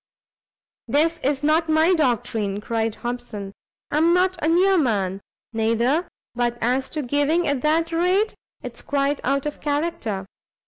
"This 0.87 1.19
is 1.19 1.43
not 1.43 1.69
my 1.69 1.93
doctrine," 1.93 2.59
cried 2.59 2.95
Hobson; 2.95 3.51
"I 3.91 3.97
am 3.97 4.15
not 4.15 4.35
a 4.43 4.47
near 4.47 4.75
man, 4.75 5.21
neither, 5.53 6.07
but 6.33 6.57
as 6.59 6.89
to 6.97 7.03
giving 7.03 7.45
at 7.45 7.61
that 7.61 7.91
rate, 7.91 8.33
it's 8.63 8.81
quite 8.81 9.21
out 9.23 9.45
of 9.45 9.61
character. 9.61 10.25